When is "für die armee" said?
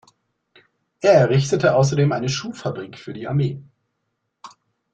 2.97-3.61